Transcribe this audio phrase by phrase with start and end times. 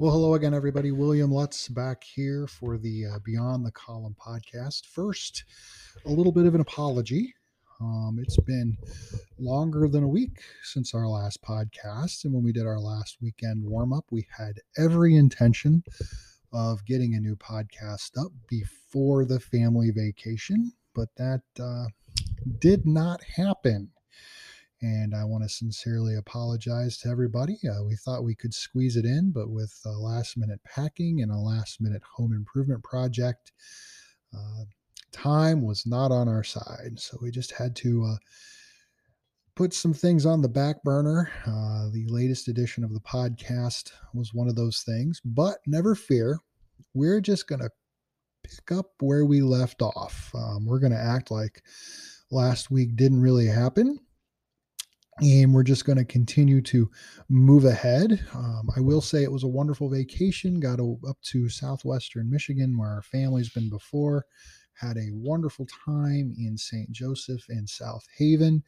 [0.00, 0.92] Well, hello again, everybody.
[0.92, 4.86] William Lutz back here for the uh, Beyond the Column podcast.
[4.86, 5.42] First,
[6.06, 7.34] a little bit of an apology.
[7.80, 8.78] Um, it's been
[9.40, 12.24] longer than a week since our last podcast.
[12.24, 15.82] And when we did our last weekend warm up, we had every intention
[16.52, 21.86] of getting a new podcast up before the family vacation, but that uh,
[22.60, 23.90] did not happen.
[24.80, 27.58] And I want to sincerely apologize to everybody.
[27.68, 31.32] Uh, we thought we could squeeze it in, but with a last minute packing and
[31.32, 33.52] a last minute home improvement project,
[34.32, 34.64] uh,
[35.10, 36.92] time was not on our side.
[36.98, 38.16] So we just had to uh,
[39.56, 41.32] put some things on the back burner.
[41.44, 46.38] Uh, the latest edition of the podcast was one of those things, but never fear.
[46.94, 47.70] We're just going to
[48.44, 50.30] pick up where we left off.
[50.34, 51.62] Um, we're going to act like
[52.30, 53.98] last week didn't really happen
[55.20, 56.90] and we're just going to continue to
[57.28, 58.24] move ahead.
[58.34, 60.60] Um, I will say it was a wonderful vacation.
[60.60, 64.24] Got up to southwestern Michigan where our family's been before.
[64.74, 66.90] Had a wonderful time in St.
[66.92, 68.62] Joseph and South Haven.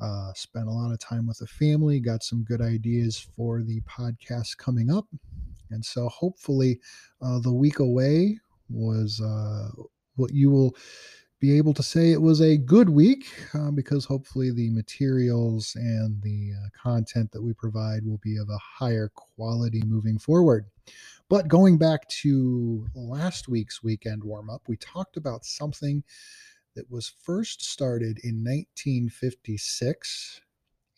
[0.00, 2.00] Uh, spent a lot of time with the family.
[2.00, 5.06] Got some good ideas for the podcast coming up.
[5.70, 6.80] And so hopefully
[7.22, 9.68] uh, the week away was uh,
[10.16, 10.74] what you will
[11.44, 16.22] be able to say it was a good week uh, because hopefully the materials and
[16.22, 20.64] the uh, content that we provide will be of a higher quality moving forward.
[21.28, 26.02] But going back to last week's weekend warm up, we talked about something
[26.76, 30.40] that was first started in 1956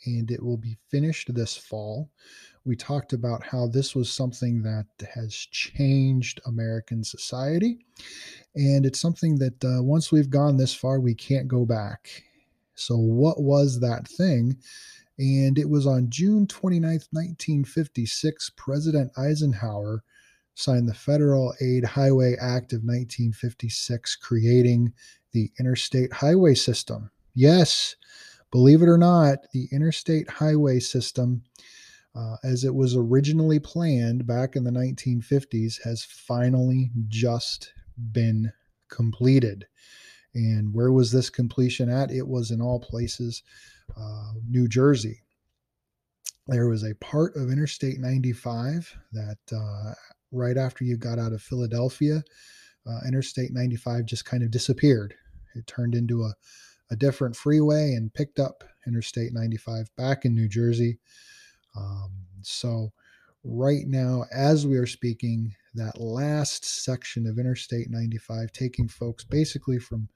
[0.04, 2.08] and it will be finished this fall.
[2.66, 7.86] We talked about how this was something that has changed American society.
[8.54, 12.24] And it's something that uh, once we've gone this far, we can't go back.
[12.74, 14.56] So, what was that thing?
[15.18, 20.02] And it was on June 29th, 1956, President Eisenhower
[20.54, 24.92] signed the Federal Aid Highway Act of 1956, creating
[25.32, 27.10] the Interstate Highway System.
[27.34, 27.96] Yes,
[28.56, 31.42] Believe it or not, the interstate highway system,
[32.16, 37.72] uh, as it was originally planned back in the 1950s, has finally just
[38.12, 38.52] been
[38.88, 39.66] completed.
[40.34, 42.10] And where was this completion at?
[42.10, 43.42] It was in all places,
[43.96, 45.22] uh, New Jersey.
[46.46, 49.94] There was a part of Interstate 95 that uh,
[50.30, 52.22] right after you got out of Philadelphia,
[52.86, 55.14] uh, Interstate 95 just kind of disappeared.
[55.54, 56.34] It turned into a
[56.90, 60.98] a different freeway and picked up Interstate 95 back in New Jersey.
[61.76, 62.10] Um,
[62.42, 62.92] so,
[63.44, 69.78] right now, as we are speaking, that last section of Interstate 95, taking folks basically
[69.78, 70.08] from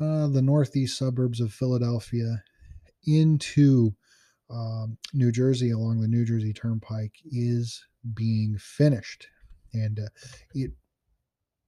[0.00, 2.42] uh, the northeast suburbs of Philadelphia
[3.06, 3.94] into
[4.50, 7.84] um, New Jersey along the New Jersey Turnpike, is
[8.14, 9.28] being finished.
[9.72, 10.08] And uh,
[10.54, 10.70] it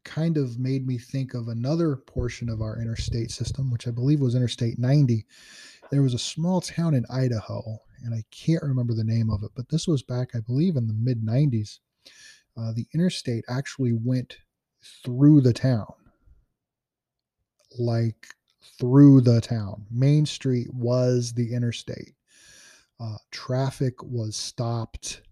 [0.04, 4.20] kind of made me think of another portion of our interstate system, which I believe
[4.20, 5.26] was Interstate 90.
[5.90, 7.62] There was a small town in Idaho,
[8.04, 10.86] and I can't remember the name of it, but this was back, I believe, in
[10.86, 11.78] the mid 90s.
[12.56, 14.38] Uh, the interstate actually went
[15.04, 15.92] through the town,
[17.78, 18.28] like
[18.78, 19.86] through the town.
[19.90, 22.14] Main Street was the interstate.
[22.98, 25.22] Uh, traffic was stopped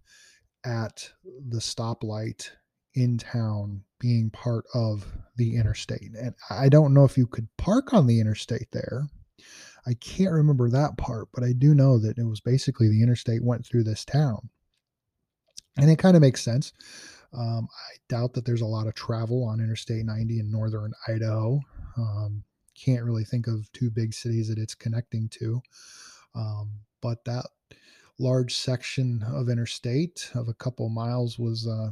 [0.65, 1.09] at
[1.49, 2.49] the stoplight
[2.93, 5.05] in town being part of
[5.35, 6.11] the interstate.
[6.19, 9.09] And I don't know if you could park on the interstate there.
[9.87, 13.43] I can't remember that part, but I do know that it was basically the interstate
[13.43, 14.49] went through this town.
[15.77, 16.73] And it kind of makes sense.
[17.33, 21.59] Um, I doubt that there's a lot of travel on Interstate 90 in northern Idaho.
[21.97, 22.43] Um,
[22.75, 25.61] can't really think of two big cities that it's connecting to.
[26.33, 26.71] Um,
[27.01, 27.45] but that
[28.19, 31.91] large section of interstate of a couple miles was uh,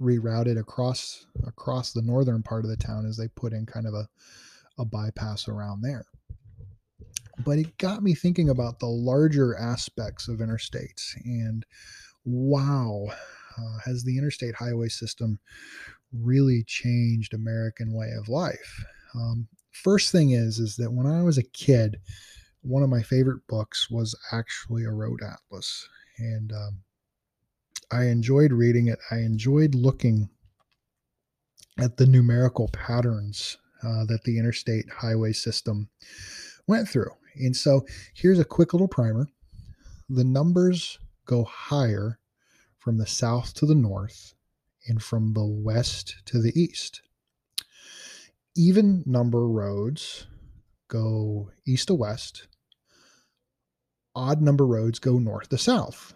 [0.00, 3.94] rerouted across across the northern part of the town as they put in kind of
[3.94, 4.08] a,
[4.78, 6.06] a bypass around there.
[7.44, 11.64] But it got me thinking about the larger aspects of interstates and
[12.24, 13.06] wow,
[13.58, 15.38] uh, has the interstate highway system
[16.12, 18.84] really changed American way of life?
[19.14, 21.98] Um, first thing is is that when I was a kid,
[22.62, 25.88] one of my favorite books was actually a road atlas,
[26.18, 26.82] and um,
[27.90, 28.98] I enjoyed reading it.
[29.10, 30.28] I enjoyed looking
[31.78, 35.88] at the numerical patterns uh, that the interstate highway system
[36.66, 37.10] went through.
[37.44, 39.26] And so here's a quick little primer.
[40.08, 42.18] The numbers go higher
[42.78, 44.34] from the south to the north
[44.86, 47.02] and from the west to the east.
[48.56, 50.26] Even number roads
[50.88, 52.48] go east to west.
[54.14, 56.14] Odd number roads go north to south.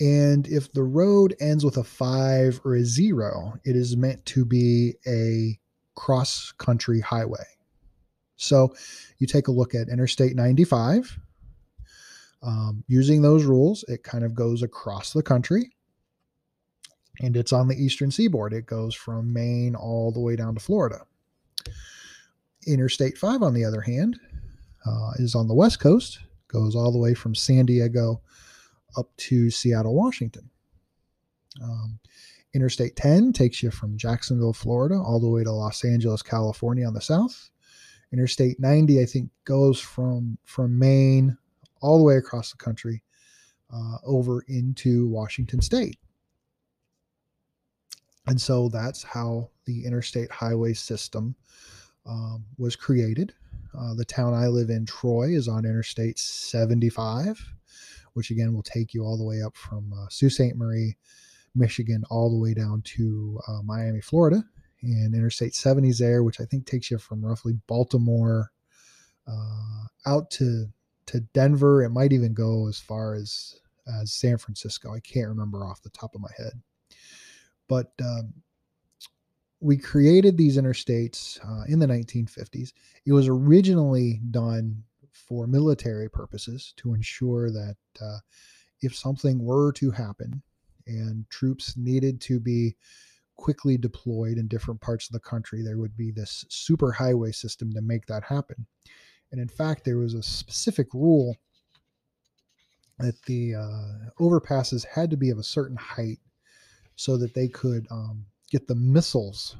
[0.00, 4.44] And if the road ends with a five or a zero, it is meant to
[4.44, 5.58] be a
[5.94, 7.57] cross country highway.
[8.38, 8.74] So
[9.18, 11.18] you take a look at Interstate 95.
[12.42, 15.72] Um, using those rules, it kind of goes across the country
[17.20, 18.52] and it's on the eastern seaboard.
[18.52, 21.00] It goes from Maine all the way down to Florida.
[22.66, 24.18] Interstate 5, on the other hand,
[24.86, 28.20] uh, is on the west coast, goes all the way from San Diego
[28.96, 30.48] up to Seattle, Washington.
[31.62, 31.98] Um,
[32.54, 36.94] Interstate 10 takes you from Jacksonville, Florida, all the way to Los Angeles, California on
[36.94, 37.50] the south.
[38.12, 41.36] Interstate 90, I think, goes from from Maine
[41.80, 43.02] all the way across the country
[43.72, 45.98] uh, over into Washington State.
[48.26, 51.34] And so that's how the interstate highway system
[52.06, 53.32] um, was created.
[53.78, 57.40] Uh, the town I live in, Troy, is on Interstate 75,
[58.14, 60.56] which again will take you all the way up from uh, Sault Ste.
[60.56, 60.96] Marie,
[61.54, 64.44] Michigan, all the way down to uh, Miami, Florida.
[64.82, 68.50] And Interstate 70s there, which I think takes you from roughly Baltimore
[69.26, 70.66] uh, out to
[71.06, 71.82] to Denver.
[71.82, 73.60] It might even go as far as
[74.00, 74.94] as San Francisco.
[74.94, 76.52] I can't remember off the top of my head.
[77.68, 78.34] But um,
[79.60, 82.72] we created these interstates uh, in the 1950s.
[83.04, 88.18] It was originally done for military purposes to ensure that uh,
[88.80, 90.42] if something were to happen
[90.86, 92.76] and troops needed to be
[93.38, 97.72] quickly deployed in different parts of the country, there would be this super highway system
[97.72, 98.66] to make that happen.
[99.32, 101.36] And in fact, there was a specific rule
[102.98, 106.18] that the uh, overpasses had to be of a certain height
[106.96, 109.56] so that they could um, get the missiles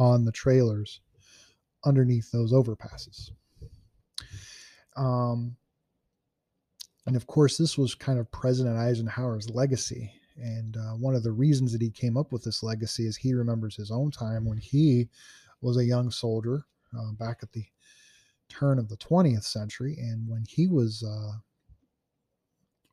[0.00, 1.00] on the trailers
[1.84, 3.30] underneath those overpasses.
[4.96, 5.56] Um,
[7.06, 10.12] and of course, this was kind of President Eisenhower's legacy.
[10.36, 13.34] And uh, one of the reasons that he came up with this legacy is he
[13.34, 15.08] remembers his own time when he
[15.60, 16.64] was a young soldier
[16.98, 17.64] uh, back at the
[18.48, 19.96] turn of the 20th century.
[19.98, 21.32] And when he was uh,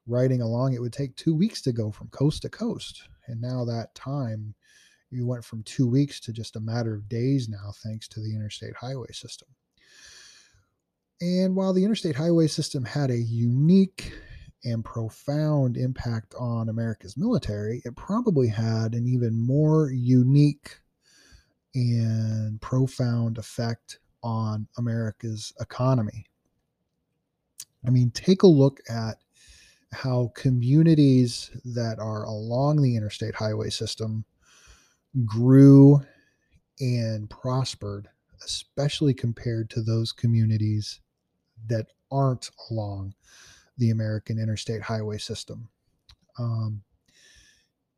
[0.07, 3.03] riding along, it would take two weeks to go from coast to coast.
[3.27, 4.55] And now that time,
[5.11, 8.33] you went from two weeks to just a matter of days now, thanks to the
[8.33, 9.47] interstate highway system.
[11.21, 14.13] And while the interstate highway system had a unique
[14.63, 20.79] and profound impact on America's military, it probably had an even more unique
[21.75, 26.25] and profound effect on America's economy.
[27.85, 29.17] I mean, take a look at
[29.93, 34.25] how communities that are along the interstate highway system
[35.25, 36.01] grew
[36.79, 38.07] and prospered,
[38.45, 40.99] especially compared to those communities
[41.67, 43.13] that aren't along
[43.79, 45.69] the American interstate highway system.
[46.37, 46.83] Um,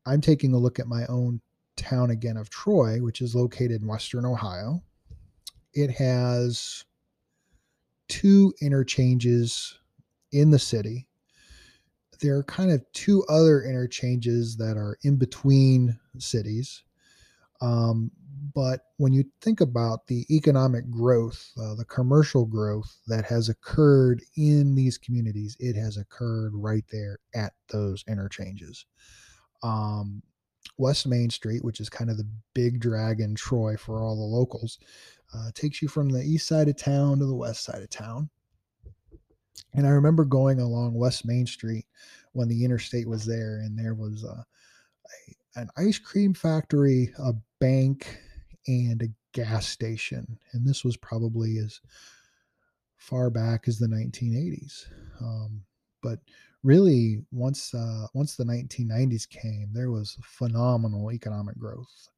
[0.06, 1.42] I'm taking a look at my own
[1.76, 4.82] town again of Troy, which is located in Western Ohio.
[5.74, 6.86] It has
[8.08, 9.78] two interchanges
[10.32, 11.08] in the city
[12.22, 16.84] there are kind of two other interchanges that are in between cities.
[17.60, 18.12] Um,
[18.56, 24.24] but when you think about the economic growth, uh, the commercial growth that has occurred
[24.36, 28.86] in these communities, it has occurred right there at those interchanges.
[29.62, 30.24] Um,
[30.78, 34.22] West Main Street, which is kind of the big drag in Troy for all the
[34.22, 34.80] locals,
[35.36, 38.30] uh, takes you from the east side of town to the west side of town.
[39.74, 41.86] And I remember going along West Main Street
[42.34, 44.46] when the interstate was there, and there was a,
[45.58, 48.20] a, an ice cream factory, a bank,
[48.68, 50.38] and a gas station.
[50.54, 51.80] And this was probably as
[52.98, 54.86] far back as the 1980s.
[55.22, 55.64] Um,
[56.04, 56.20] but
[56.64, 62.10] really, once uh, once the 1990s came, there was phenomenal economic growth.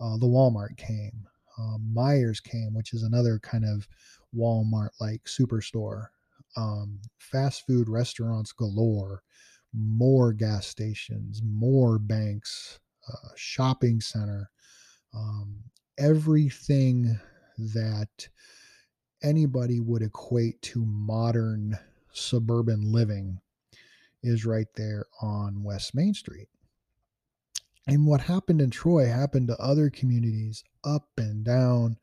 [0.00, 1.26] Uh, the Walmart came,
[1.58, 3.88] uh, Meijers came, which is another kind of
[4.34, 6.08] Walmart-like superstore
[6.56, 9.22] um, fast food restaurants galore,
[9.72, 12.78] more gas stations, more banks,
[13.08, 14.50] uh, shopping center,
[15.14, 15.56] um,
[15.98, 17.18] everything
[17.58, 18.28] that
[19.22, 21.78] anybody would equate to modern
[22.12, 23.40] suburban living
[24.22, 26.48] is right there on West Main Street.
[27.86, 31.98] And what happened in Troy happened to other communities up and down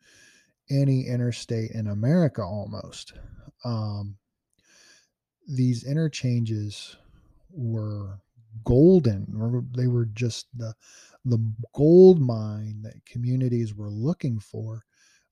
[0.69, 3.13] any interstate in America almost.
[3.65, 4.17] Um,
[5.47, 6.95] these interchanges
[7.51, 8.19] were
[8.63, 10.74] golden or they were just the
[11.25, 11.39] the
[11.74, 14.83] gold mine that communities were looking for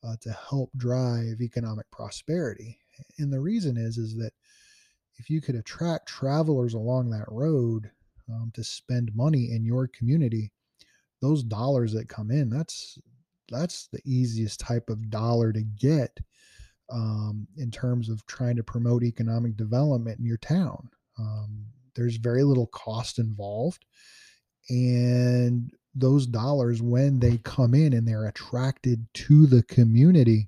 [0.04, 2.80] uh, to help drive economic prosperity
[3.18, 4.34] and the reason is is that
[5.18, 7.92] if you could attract travelers along that road
[8.30, 10.52] um, to spend money in your community,
[11.22, 12.98] those dollars that come in, that's
[13.50, 16.18] that's the easiest type of dollar to get
[16.90, 20.90] um, in terms of trying to promote economic development in your town.
[21.20, 23.86] Um, there's very little cost involved,
[24.70, 30.48] and those dollars, when they come in and they're attracted to the community,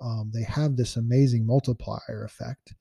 [0.00, 2.74] um, they have this amazing multiplier effect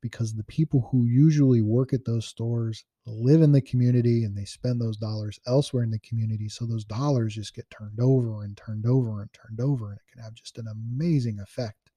[0.00, 4.44] because the people who usually work at those stores live in the community and they
[4.44, 6.48] spend those dollars elsewhere in the community.
[6.48, 9.90] So those dollars just get turned over and turned over and turned over.
[9.90, 11.90] And it can have just an amazing effect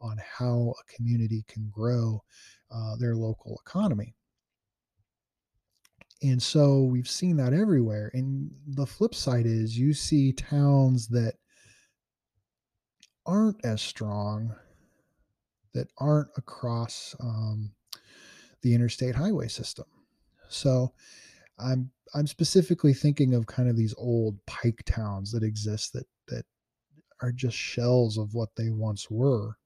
[0.00, 2.22] on how a community can grow
[2.70, 4.14] uh, their local economy.
[6.22, 8.10] And so we've seen that everywhere.
[8.12, 11.34] And the flip side is you see towns that
[13.24, 14.54] aren't as strong,
[15.72, 17.72] that aren't across um,
[18.62, 19.86] the interstate highway system.
[20.48, 20.92] So
[21.58, 26.44] I'm I'm specifically thinking of kind of these old pike towns that exist that that
[27.22, 29.56] are just shells of what they once were.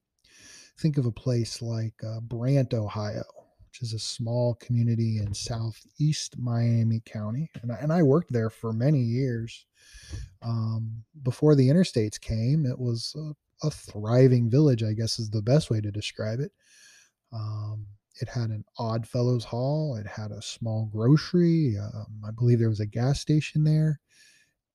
[0.78, 3.24] Think of a place like uh, Brandt, Ohio,
[3.74, 8.48] which is a small community in southeast Miami County, and I, and I worked there
[8.48, 9.66] for many years.
[10.42, 15.42] Um, before the interstates came, it was a, a, thriving village, I guess is the
[15.42, 16.52] best way to describe it.
[17.32, 17.86] Um,
[18.20, 19.96] it had an Odd Fellows Hall.
[19.96, 21.76] It had a small grocery.
[21.76, 23.98] Um, I believe there was a gas station there.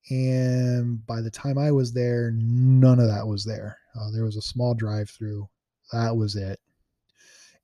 [0.09, 3.77] And by the time I was there, none of that was there.
[3.97, 5.47] Uh, there was a small drive through.
[5.93, 6.59] That was it.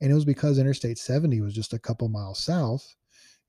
[0.01, 2.95] And it was because Interstate 70 was just a couple miles south,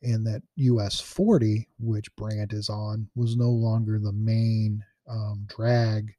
[0.02, 6.14] and that US 40, which Brandt is on, was no longer the main um, drag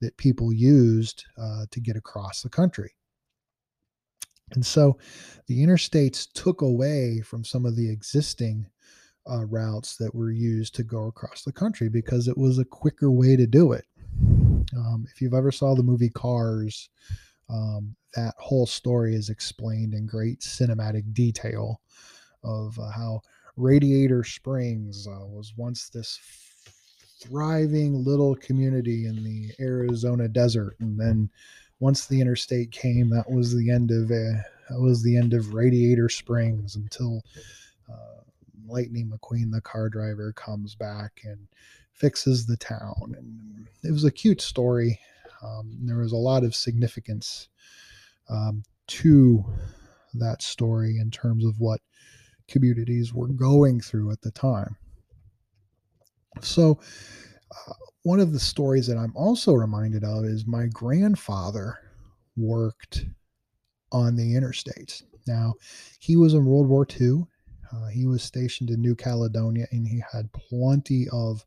[0.00, 2.92] that people used uh, to get across the country.
[4.52, 4.98] And so
[5.46, 8.66] the interstates took away from some of the existing
[9.30, 13.10] uh, routes that were used to go across the country because it was a quicker
[13.10, 13.84] way to do it.
[14.76, 16.88] Um, if you've ever saw the movie Cars,
[17.50, 21.80] um, that whole story is explained in great cinematic detail
[22.42, 23.20] of uh, how
[23.56, 26.18] Radiator Springs uh, was once this
[27.20, 31.28] thriving little community in the Arizona desert, and then
[31.78, 34.40] once the interstate came, that was the end of uh,
[34.70, 37.22] that was the end of Radiator Springs until
[37.90, 38.22] uh,
[38.66, 41.48] Lightning McQueen, the car driver, comes back and
[41.92, 43.14] fixes the town.
[43.18, 45.00] And it was a cute story.
[45.42, 47.48] Um, there was a lot of significance
[48.28, 49.44] um, to
[50.14, 51.80] that story in terms of what
[52.48, 54.76] communities were going through at the time.
[56.40, 56.80] So,
[57.50, 61.78] uh, one of the stories that I'm also reminded of is my grandfather
[62.36, 63.04] worked
[63.92, 65.02] on the interstates.
[65.26, 65.54] Now,
[65.98, 67.24] he was in World War II.
[67.72, 71.44] Uh, he was stationed in New Caledonia and he had plenty of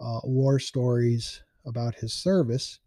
[0.00, 2.80] uh, war stories about his service.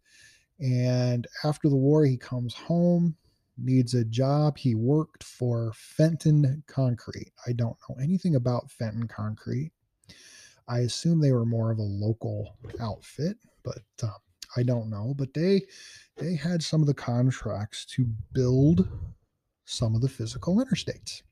[0.60, 3.16] And after the war, he comes home,
[3.58, 4.58] needs a job.
[4.58, 7.32] He worked for Fenton Concrete.
[7.48, 9.72] I don't know anything about Fenton Concrete.
[10.68, 14.10] I assume they were more of a local outfit, but uh,
[14.56, 15.14] I don't know.
[15.18, 15.64] But they
[16.18, 18.88] they had some of the contracts to build
[19.66, 21.24] some of the physical interstates,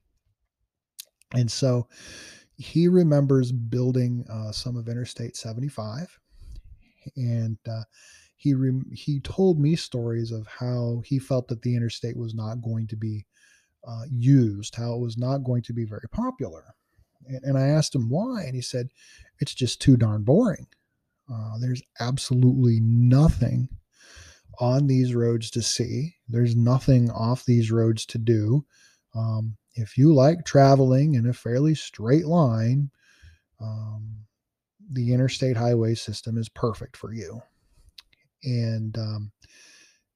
[1.35, 1.87] and so
[2.57, 6.19] he remembers building uh, some of Interstate 75,
[7.15, 7.83] and uh,
[8.37, 12.61] he re- he told me stories of how he felt that the interstate was not
[12.61, 13.25] going to be
[13.85, 16.63] uh, used, how it was not going to be very popular.
[17.27, 18.89] And, and I asked him why, and he said,
[19.39, 20.67] it's just too darn boring.
[21.31, 23.69] Uh, there's absolutely nothing
[24.59, 26.15] on these roads to see.
[26.27, 28.65] There's nothing off these roads to do.
[29.15, 32.91] Um, if you like traveling in a fairly straight line,
[33.59, 34.25] um,
[34.91, 37.41] the interstate highway system is perfect for you.
[38.43, 39.31] And um,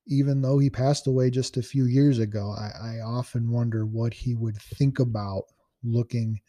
[0.08, 4.14] even though he passed away just a few years ago, I, I often wonder what
[4.14, 5.44] he would think about
[5.84, 6.42] looking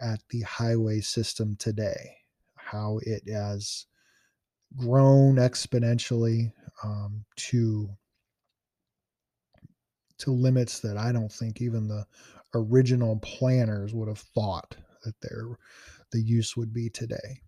[0.00, 2.16] at the highway system today,
[2.56, 3.86] how it has
[4.76, 6.52] grown exponentially
[6.82, 7.88] um, to
[10.18, 12.06] to limits that I don't think even the
[12.54, 15.58] original planners would have thought that their
[16.12, 17.40] the use would be today.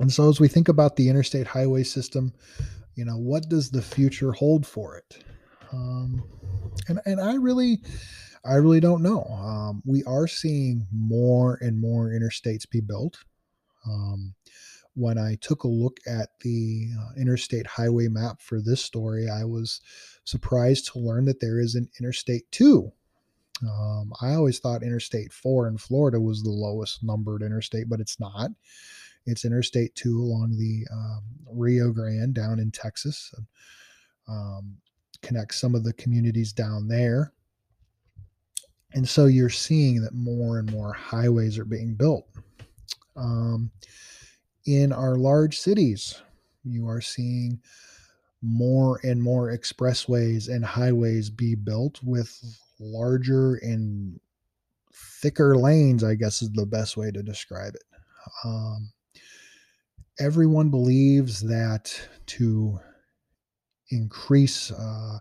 [0.00, 2.34] And so as we think about the interstate highway system,
[2.96, 5.24] you know, what does the future hold for it?
[5.72, 6.24] Um,
[6.88, 7.82] and and I really
[8.44, 9.24] I really don't know.
[9.24, 13.18] Um, we are seeing more and more interstates be built.
[13.86, 14.34] Um,
[14.94, 19.44] when I took a look at the uh, interstate highway map for this story, I
[19.44, 19.80] was
[20.24, 22.90] surprised to learn that there is an Interstate 2
[23.62, 28.20] Um, I always thought Interstate 4 in Florida was the lowest numbered interstate, but it's
[28.20, 28.52] not.
[29.26, 31.22] It's Interstate 2 along the um,
[31.52, 33.32] Rio Grande down in Texas.
[34.28, 34.76] Um,
[35.22, 37.32] connects some of the communities down there.
[38.92, 42.26] And so you're seeing that more and more highways are being built.
[43.16, 43.70] Um,
[44.66, 46.20] in our large cities,
[46.64, 47.60] you are seeing
[48.42, 52.38] more and more expressways and highways be built with
[52.78, 54.18] larger and
[54.92, 57.82] thicker lanes, I guess is the best way to describe it.
[58.44, 58.90] Um,
[60.20, 62.78] everyone believes that to
[63.90, 65.18] increase uh,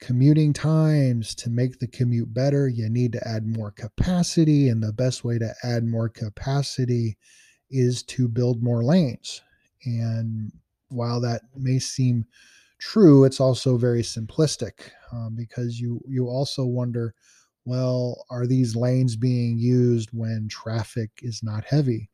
[0.00, 4.68] commuting times to make the commute better, you need to add more capacity.
[4.68, 7.18] And the best way to add more capacity
[7.70, 9.42] is to build more lanes.
[9.84, 10.52] And
[10.88, 12.24] while that may seem
[12.78, 17.14] true, it's also very simplistic um, because you you also wonder,
[17.64, 22.10] well, are these lanes being used when traffic is not heavy?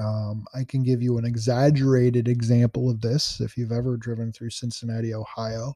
[0.00, 3.40] Um, I can give you an exaggerated example of this.
[3.40, 5.74] If you've ever driven through Cincinnati, Ohio,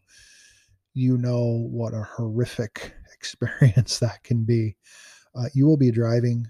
[0.95, 4.77] you know what a horrific experience that can be.
[5.35, 6.47] Uh, you will be driving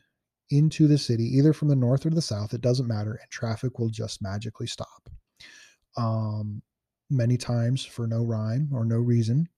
[0.50, 3.78] into the city, either from the north or the south, it doesn't matter, and traffic
[3.78, 5.10] will just magically stop.
[5.96, 6.62] Um,
[7.10, 9.48] many times for no rhyme or no reason,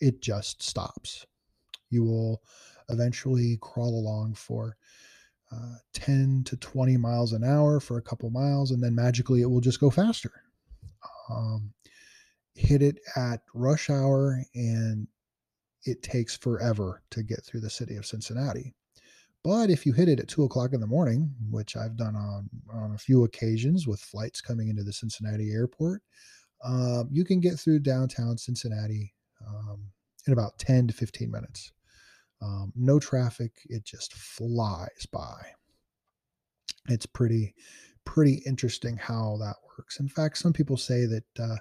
[0.00, 1.24] it just stops.
[1.90, 2.42] You will
[2.88, 4.76] eventually crawl along for
[5.52, 9.46] uh, 10 to 20 miles an hour for a couple miles, and then magically it
[9.46, 10.32] will just go faster.
[11.30, 11.72] Um,
[12.54, 15.06] hit it at rush hour, and
[15.84, 18.74] it takes forever to get through the city of Cincinnati.
[19.44, 22.50] But if you hit it at two o'clock in the morning, which I've done on,
[22.72, 26.02] on a few occasions with flights coming into the Cincinnati airport,
[26.64, 29.14] um, you can get through downtown Cincinnati
[29.46, 29.92] um,
[30.26, 31.72] in about 10 to 15 minutes.
[32.42, 35.40] Um, no traffic, it just flies by.
[36.88, 37.54] It's pretty,
[38.04, 40.00] pretty interesting how that works.
[40.00, 41.56] In fact, some people say that uh,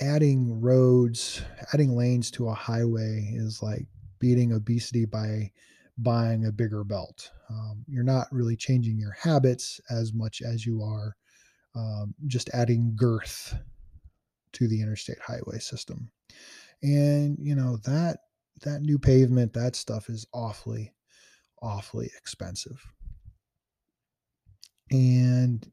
[0.00, 3.86] adding roads, adding lanes to a highway is like
[4.18, 5.50] beating obesity by
[5.98, 7.30] buying a bigger belt.
[7.50, 11.16] Um, you're not really changing your habits as much as you are
[11.74, 13.54] um, just adding girth
[14.52, 16.10] to the interstate highway system.
[16.82, 18.18] And you know that
[18.62, 20.92] that new pavement, that stuff is awfully,
[21.62, 22.80] awfully expensive.
[24.90, 25.70] And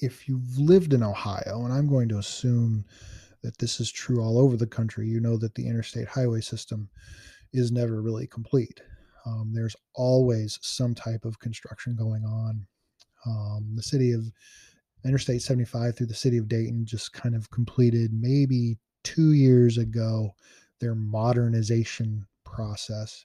[0.00, 2.84] if you've lived in Ohio, and I'm going to assume
[3.42, 6.88] that this is true all over the country, you know that the interstate highway system
[7.52, 8.80] is never really complete.
[9.26, 12.66] Um, there's always some type of construction going on.
[13.26, 14.22] Um, the city of
[15.04, 20.34] Interstate 75 through the city of Dayton just kind of completed maybe two years ago
[20.80, 23.24] their modernization process.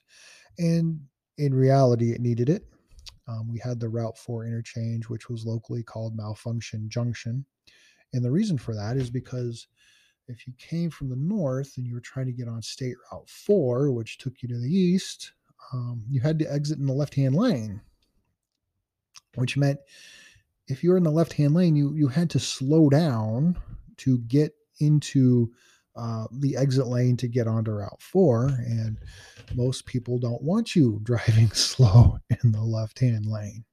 [0.58, 1.00] And
[1.38, 2.64] in reality, it needed it.
[3.26, 7.44] Um, we had the Route 4 interchange, which was locally called Malfunction Junction.
[8.12, 9.66] And the reason for that is because
[10.28, 13.28] if you came from the north and you were trying to get on State Route
[13.28, 15.32] 4, which took you to the east,
[15.72, 17.80] um, you had to exit in the left hand lane,
[19.34, 19.80] which meant
[20.68, 23.58] if you were in the left hand lane, you, you had to slow down
[23.98, 25.52] to get into
[25.96, 28.46] uh, the exit lane to get onto Route 4.
[28.66, 28.98] And
[29.54, 33.64] most people don't want you driving slow in the left hand lane.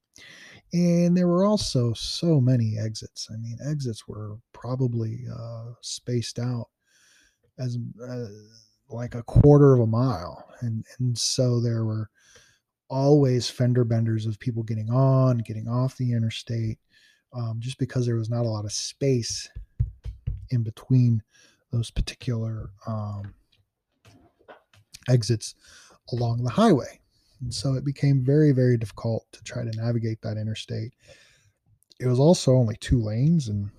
[0.74, 3.28] And there were also so many exits.
[3.32, 6.70] I mean, exits were probably uh, spaced out
[7.60, 8.28] as uh,
[8.90, 10.48] like a quarter of a mile.
[10.62, 12.10] And, and so there were
[12.90, 16.80] always fender benders of people getting on, getting off the interstate,
[17.34, 19.50] um, just because there was not a lot of space
[20.52, 21.22] in between
[21.72, 23.34] those particular um,
[25.10, 25.56] exits
[26.12, 27.00] along the highway.
[27.42, 30.94] And so it became very, very difficult to try to navigate that interstate.
[32.00, 33.70] It was also only two lanes and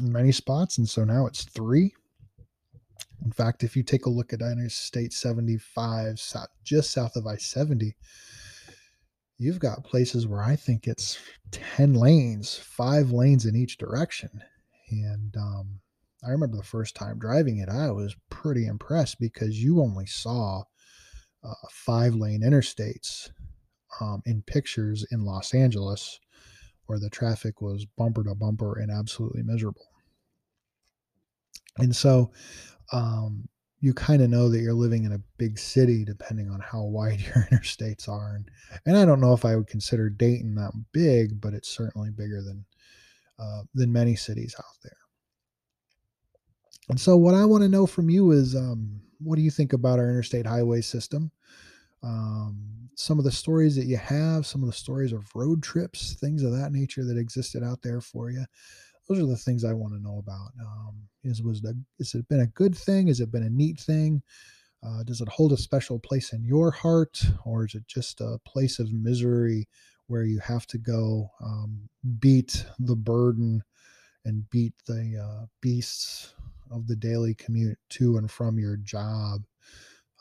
[0.00, 1.92] in many spots, and so now it's three.
[3.24, 6.20] In fact, if you take a look at Interstate 75,
[6.62, 7.96] just south of I 70,
[9.38, 11.18] you've got places where I think it's
[11.50, 14.42] 10 lanes, five lanes in each direction.
[14.90, 15.80] And um,
[16.26, 20.62] I remember the first time driving it, I was pretty impressed because you only saw
[21.44, 23.30] uh, five lane interstates
[24.00, 26.18] um, in pictures in Los Angeles
[26.86, 29.86] where the traffic was bumper to bumper and absolutely miserable.
[31.76, 32.32] And so
[32.92, 33.48] um,
[33.80, 37.20] you kind of know that you're living in a big city depending on how wide
[37.20, 38.34] your interstates are.
[38.34, 38.50] And,
[38.86, 42.42] and I don't know if I would consider Dayton that big, but it's certainly bigger
[42.42, 42.64] than
[43.38, 45.07] uh, than many cities out there.
[46.88, 49.72] And so, what I want to know from you is um, what do you think
[49.72, 51.30] about our interstate highway system?
[52.02, 56.14] Um, some of the stories that you have, some of the stories of road trips,
[56.14, 58.44] things of that nature that existed out there for you.
[59.08, 60.50] Those are the things I want to know about.
[60.60, 63.08] Um, is was the, has it been a good thing?
[63.08, 64.22] Has it been a neat thing?
[64.84, 68.38] Uh, does it hold a special place in your heart, or is it just a
[68.44, 69.68] place of misery
[70.06, 71.88] where you have to go um,
[72.20, 73.62] beat the burden
[74.24, 76.34] and beat the uh, beasts
[76.70, 79.42] of the daily commute to and from your job?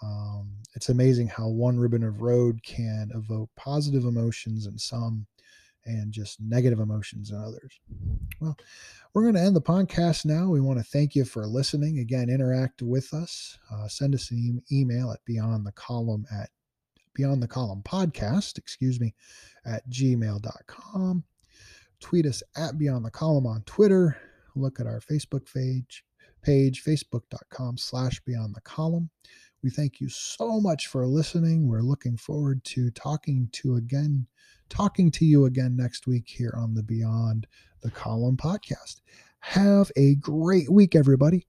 [0.04, 5.26] Um, it's amazing how one ribbon of road can evoke positive emotions in some
[5.86, 7.80] and just negative emotions in others.
[8.40, 8.58] Well,
[9.14, 10.50] we're going to end the podcast now.
[10.50, 12.00] We want to thank you for listening.
[12.00, 13.58] Again, interact with us.
[13.74, 16.50] Uh, send us an e- email at beyond the column at
[17.16, 19.16] beyond the column podcast, excuse me,
[19.66, 21.24] at gmail.com.
[22.00, 24.18] Tweet us at beyond the column on Twitter.
[24.56, 26.04] Look at our Facebook page,
[26.48, 29.10] page, facebook.com slash beyond the column.
[29.64, 31.68] We thank you so much for listening.
[31.68, 34.26] We're looking forward to talking to again,
[34.70, 37.48] talking to you again next week here on the Beyond
[37.82, 39.02] the Column podcast.
[39.40, 41.48] Have a great week, everybody.